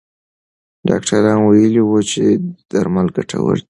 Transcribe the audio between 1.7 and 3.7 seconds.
وو چې درمل ګټور دي.